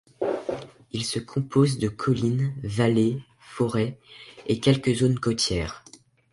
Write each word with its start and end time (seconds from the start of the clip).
Il 0.93 1.05
se 1.05 1.19
compose 1.19 1.77
de 1.77 1.87
collines, 1.87 2.55
vallées, 2.63 3.21
forêts, 3.39 3.99
et 4.47 4.59
quelques 4.59 4.95
zones 4.95 5.19
côtières. 5.19 5.83